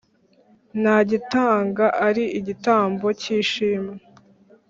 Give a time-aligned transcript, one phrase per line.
[0.81, 3.93] Nagitanga ari igitambo cy ‘ishimwe.